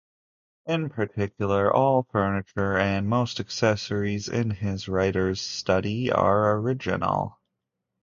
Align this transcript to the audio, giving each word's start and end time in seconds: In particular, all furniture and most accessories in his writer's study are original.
In 0.65 0.89
particular, 0.89 1.71
all 1.71 2.07
furniture 2.11 2.75
and 2.75 3.07
most 3.07 3.39
accessories 3.39 4.27
in 4.27 4.49
his 4.49 4.87
writer's 4.89 5.39
study 5.41 6.11
are 6.11 6.53
original. 6.57 7.37